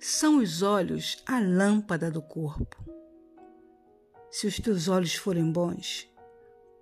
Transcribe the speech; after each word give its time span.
São 0.00 0.38
os 0.38 0.62
olhos 0.62 1.20
a 1.26 1.40
lâmpada 1.40 2.08
do 2.08 2.22
corpo. 2.22 2.84
Se 4.30 4.46
os 4.46 4.56
teus 4.60 4.86
olhos 4.86 5.16
forem 5.16 5.50
bons, 5.50 6.08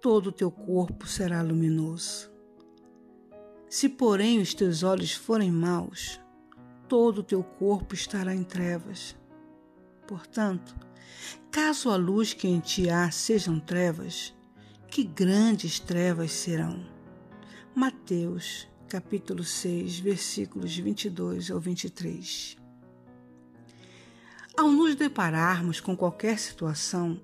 todo 0.03 0.27
o 0.27 0.33
teu 0.33 0.51
corpo 0.51 1.07
será 1.07 1.41
luminoso. 1.41 2.31
Se, 3.71 3.89
porém, 3.89 4.39
os 4.39 4.53
teus 4.53 4.83
olhos 4.83 5.15
forem 5.15 5.51
maus, 5.51 6.21
todo 6.87 7.19
o 7.19 7.23
teu 7.23 7.43
corpo 7.43 7.95
estará 7.95 8.35
em 8.35 8.45
trevas. 8.45 9.17
Portanto, 10.07 10.77
caso 11.51 11.89
a 11.89 11.97
luz 11.97 12.35
que 12.35 12.47
em 12.47 12.61
ti 12.61 12.91
há 12.91 13.11
sejam 13.11 13.59
trevas, 13.59 14.35
que 14.89 15.03
grandes 15.03 15.81
trevas 15.81 16.33
serão. 16.33 16.85
Mateus, 17.75 18.69
capítulo 18.91 19.43
6, 19.43 20.01
versículos 20.01 20.77
22 20.77 21.51
ao 21.51 21.59
23. 21.59 22.66
Ao 24.57 24.73
nos 24.73 24.95
depararmos 24.95 25.81
com 25.81 25.95
qualquer 25.95 26.39
situação, 26.39 27.21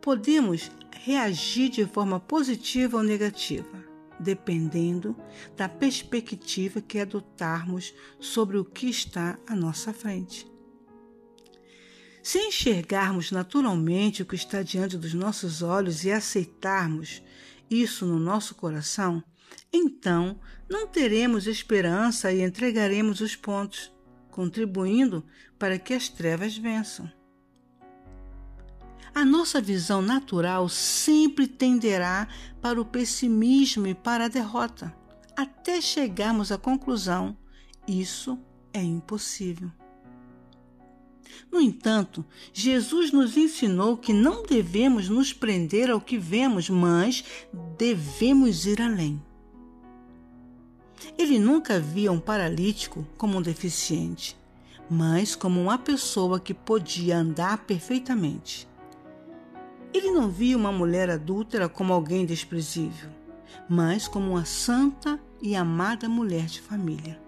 podemos 0.00 0.70
reagir 1.02 1.68
de 1.68 1.84
forma 1.84 2.18
positiva 2.18 2.96
ou 2.96 3.02
negativa, 3.02 3.84
dependendo 4.18 5.14
da 5.54 5.68
perspectiva 5.68 6.80
que 6.80 6.98
adotarmos 6.98 7.94
sobre 8.18 8.56
o 8.56 8.64
que 8.64 8.88
está 8.88 9.38
à 9.46 9.54
nossa 9.54 9.92
frente. 9.92 10.50
Se 12.22 12.38
enxergarmos 12.38 13.30
naturalmente 13.30 14.22
o 14.22 14.26
que 14.26 14.34
está 14.34 14.62
diante 14.62 14.96
dos 14.96 15.12
nossos 15.12 15.60
olhos 15.60 16.04
e 16.04 16.10
aceitarmos 16.10 17.22
isso 17.70 18.06
no 18.06 18.18
nosso 18.18 18.54
coração, 18.54 19.22
então 19.70 20.40
não 20.70 20.86
teremos 20.86 21.46
esperança 21.46 22.32
e 22.32 22.42
entregaremos 22.42 23.20
os 23.20 23.36
pontos, 23.36 23.92
contribuindo 24.36 25.24
para 25.58 25.78
que 25.78 25.94
as 25.94 26.10
trevas 26.10 26.58
vençam. 26.58 27.10
A 29.14 29.24
nossa 29.24 29.62
visão 29.62 30.02
natural 30.02 30.68
sempre 30.68 31.46
tenderá 31.46 32.28
para 32.60 32.78
o 32.78 32.84
pessimismo 32.84 33.86
e 33.86 33.94
para 33.94 34.26
a 34.26 34.28
derrota, 34.28 34.94
até 35.34 35.80
chegarmos 35.80 36.52
à 36.52 36.58
conclusão: 36.58 37.34
isso 37.88 38.38
é 38.74 38.82
impossível. 38.82 39.72
No 41.50 41.58
entanto, 41.58 42.22
Jesus 42.52 43.10
nos 43.12 43.38
ensinou 43.38 43.96
que 43.96 44.12
não 44.12 44.42
devemos 44.42 45.08
nos 45.08 45.32
prender 45.32 45.90
ao 45.90 46.00
que 46.00 46.18
vemos, 46.18 46.68
mas 46.68 47.24
devemos 47.78 48.66
ir 48.66 48.82
além. 48.82 49.22
Ele 51.18 51.38
nunca 51.38 51.78
via 51.78 52.10
um 52.10 52.20
paralítico 52.20 53.06
como 53.16 53.38
um 53.38 53.42
deficiente, 53.42 54.36
mas 54.88 55.34
como 55.34 55.60
uma 55.60 55.78
pessoa 55.78 56.40
que 56.40 56.54
podia 56.54 57.18
andar 57.18 57.58
perfeitamente. 57.58 58.68
Ele 59.92 60.10
não 60.10 60.28
via 60.28 60.56
uma 60.56 60.72
mulher 60.72 61.08
adúltera 61.10 61.68
como 61.68 61.92
alguém 61.92 62.26
desprezível, 62.26 63.10
mas 63.68 64.06
como 64.06 64.32
uma 64.32 64.44
santa 64.44 65.18
e 65.40 65.54
amada 65.54 66.08
mulher 66.08 66.46
de 66.46 66.60
família. 66.60 67.20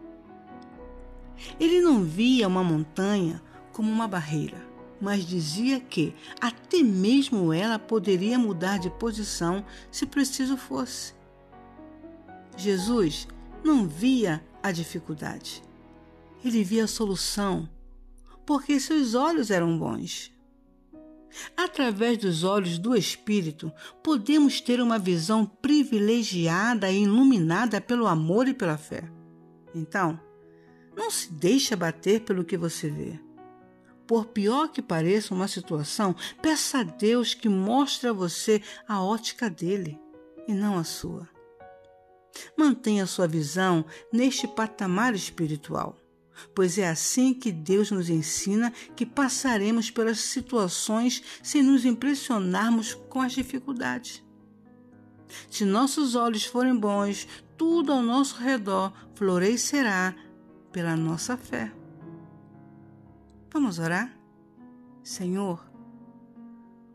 Ele 1.58 1.80
não 1.80 2.02
via 2.02 2.48
uma 2.48 2.64
montanha 2.64 3.40
como 3.72 3.90
uma 3.90 4.08
barreira, 4.08 4.60
mas 5.00 5.24
dizia 5.24 5.78
que 5.80 6.14
até 6.40 6.82
mesmo 6.82 7.52
ela 7.52 7.78
poderia 7.78 8.38
mudar 8.38 8.78
de 8.78 8.90
posição 8.90 9.64
se 9.90 10.04
preciso 10.04 10.56
fosse. 10.56 11.14
Jesus 12.56 13.28
não 13.64 13.86
via 13.86 14.44
a 14.62 14.70
dificuldade, 14.72 15.62
ele 16.44 16.62
via 16.64 16.84
a 16.84 16.88
solução, 16.88 17.68
porque 18.46 18.78
seus 18.80 19.14
olhos 19.14 19.50
eram 19.50 19.78
bons. 19.78 20.32
Através 21.56 22.18
dos 22.18 22.42
olhos 22.42 22.78
do 22.78 22.96
Espírito, 22.96 23.72
podemos 24.02 24.60
ter 24.60 24.80
uma 24.80 24.98
visão 24.98 25.44
privilegiada 25.44 26.90
e 26.90 27.02
iluminada 27.02 27.80
pelo 27.80 28.06
amor 28.06 28.48
e 28.48 28.54
pela 28.54 28.78
fé. 28.78 29.10
Então, 29.74 30.18
não 30.96 31.10
se 31.10 31.32
deixe 31.32 31.74
abater 31.74 32.22
pelo 32.22 32.44
que 32.44 32.56
você 32.56 32.88
vê. 32.88 33.20
Por 34.06 34.26
pior 34.26 34.68
que 34.68 34.80
pareça 34.80 35.34
uma 35.34 35.46
situação, 35.46 36.16
peça 36.40 36.78
a 36.78 36.82
Deus 36.82 37.34
que 37.34 37.48
mostre 37.48 38.08
a 38.08 38.12
você 38.12 38.62
a 38.88 39.02
ótica 39.02 39.50
dele 39.50 40.00
e 40.48 40.54
não 40.54 40.78
a 40.78 40.84
sua. 40.84 41.28
Mantenha 42.56 43.06
sua 43.06 43.26
visão 43.26 43.84
neste 44.12 44.46
patamar 44.46 45.14
espiritual, 45.14 45.96
pois 46.54 46.78
é 46.78 46.88
assim 46.88 47.34
que 47.34 47.50
Deus 47.52 47.90
nos 47.90 48.08
ensina 48.08 48.72
que 48.96 49.06
passaremos 49.06 49.90
pelas 49.90 50.20
situações 50.20 51.22
sem 51.42 51.62
nos 51.62 51.84
impressionarmos 51.84 52.94
com 53.08 53.20
as 53.20 53.32
dificuldades. 53.32 54.22
Se 55.50 55.64
nossos 55.64 56.14
olhos 56.14 56.44
forem 56.44 56.74
bons, 56.74 57.28
tudo 57.56 57.92
ao 57.92 58.02
nosso 58.02 58.36
redor 58.36 58.92
florescerá 59.14 60.14
pela 60.72 60.96
nossa 60.96 61.36
fé. 61.36 61.72
Vamos 63.50 63.78
orar? 63.78 64.16
Senhor, 65.02 65.67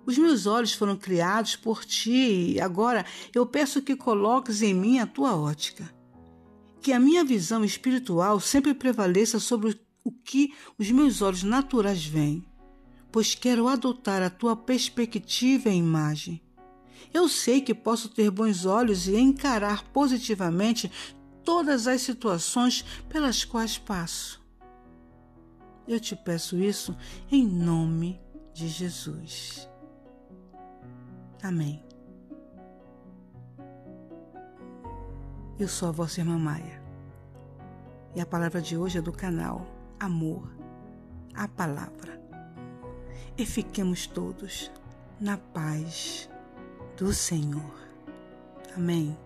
os 0.05 0.17
meus 0.17 0.45
olhos 0.45 0.73
foram 0.73 0.95
criados 0.95 1.55
por 1.55 1.85
ti 1.85 2.53
e 2.53 2.61
agora 2.61 3.05
eu 3.33 3.45
peço 3.45 3.81
que 3.81 3.95
coloques 3.95 4.61
em 4.61 4.73
mim 4.73 4.99
a 4.99 5.07
tua 5.07 5.35
ótica. 5.35 5.93
Que 6.81 6.91
a 6.91 6.99
minha 6.99 7.23
visão 7.23 7.63
espiritual 7.63 8.39
sempre 8.39 8.73
prevaleça 8.73 9.39
sobre 9.39 9.79
o 10.03 10.11
que 10.11 10.53
os 10.77 10.91
meus 10.91 11.21
olhos 11.21 11.43
naturais 11.43 12.05
veem, 12.05 12.45
pois 13.11 13.33
quero 13.33 13.67
adotar 13.67 14.21
a 14.21 14.29
tua 14.29 14.55
perspectiva 14.55 15.69
e 15.69 15.77
imagem. 15.77 16.41
Eu 17.13 17.29
sei 17.29 17.61
que 17.61 17.73
posso 17.73 18.09
ter 18.09 18.29
bons 18.29 18.65
olhos 18.65 19.07
e 19.07 19.15
encarar 19.15 19.83
positivamente 19.91 20.91
todas 21.43 21.87
as 21.87 22.01
situações 22.01 22.83
pelas 23.07 23.45
quais 23.45 23.77
passo. 23.77 24.41
Eu 25.87 25.99
te 25.99 26.15
peço 26.15 26.57
isso 26.57 26.95
em 27.31 27.45
nome 27.45 28.19
de 28.53 28.67
Jesus. 28.67 29.72
Amém. 31.43 31.83
Eu 35.59 35.67
sou 35.67 35.89
a 35.89 35.91
vossa 35.91 36.21
irmã 36.21 36.37
Maia 36.37 36.81
e 38.15 38.21
a 38.21 38.25
palavra 38.25 38.61
de 38.61 38.77
hoje 38.77 38.97
é 38.97 39.01
do 39.01 39.11
canal 39.11 39.67
Amor, 39.99 40.49
a 41.35 41.45
Palavra. 41.47 42.21
E 43.37 43.45
fiquemos 43.45 44.07
todos 44.07 44.71
na 45.19 45.37
paz 45.37 46.29
do 46.95 47.11
Senhor. 47.11 47.75
Amém. 48.75 49.17